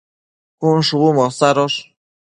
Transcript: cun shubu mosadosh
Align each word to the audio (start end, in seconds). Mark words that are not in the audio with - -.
cun 0.59 0.79
shubu 0.87 1.09
mosadosh 1.19 1.77